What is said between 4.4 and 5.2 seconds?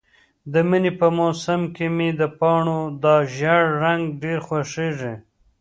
خوښیږي.